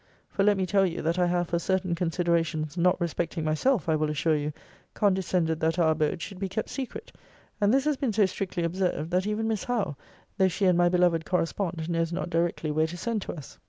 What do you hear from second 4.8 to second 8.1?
condescended that our abode should be kept secret. And this has